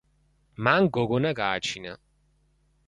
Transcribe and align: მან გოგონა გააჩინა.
მან 0.67 0.89
გოგონა 0.97 1.35
გააჩინა. 1.41 1.95